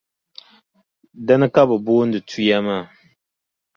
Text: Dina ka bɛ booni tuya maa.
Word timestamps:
Dina 1.25 1.47
ka 1.55 1.61
bɛ 1.69 1.75
booni 1.85 2.19
tuya 2.29 2.57
maa. 2.67 2.83